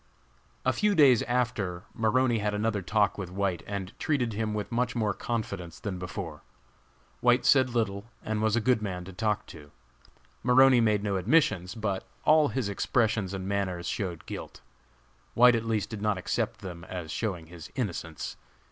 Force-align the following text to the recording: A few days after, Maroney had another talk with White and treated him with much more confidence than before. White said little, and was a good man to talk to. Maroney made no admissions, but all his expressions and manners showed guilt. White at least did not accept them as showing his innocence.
A 0.65 0.73
few 0.73 0.95
days 0.95 1.21
after, 1.27 1.83
Maroney 1.93 2.39
had 2.39 2.55
another 2.55 2.81
talk 2.81 3.19
with 3.19 3.29
White 3.29 3.61
and 3.67 3.93
treated 3.99 4.33
him 4.33 4.55
with 4.55 4.71
much 4.71 4.95
more 4.95 5.13
confidence 5.13 5.79
than 5.79 5.99
before. 5.99 6.41
White 7.19 7.45
said 7.45 7.69
little, 7.75 8.05
and 8.23 8.41
was 8.41 8.55
a 8.55 8.61
good 8.61 8.81
man 8.81 9.05
to 9.05 9.13
talk 9.13 9.45
to. 9.45 9.69
Maroney 10.41 10.81
made 10.81 11.03
no 11.03 11.17
admissions, 11.17 11.75
but 11.75 12.03
all 12.25 12.47
his 12.47 12.67
expressions 12.67 13.31
and 13.31 13.47
manners 13.47 13.87
showed 13.87 14.25
guilt. 14.25 14.61
White 15.35 15.53
at 15.53 15.65
least 15.65 15.91
did 15.91 16.01
not 16.01 16.17
accept 16.17 16.61
them 16.61 16.83
as 16.85 17.11
showing 17.11 17.45
his 17.45 17.71
innocence. 17.75 18.37